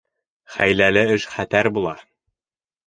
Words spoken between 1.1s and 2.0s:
эш хәтәр була.